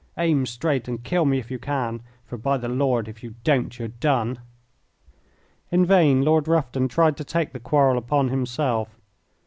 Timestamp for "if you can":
1.37-2.01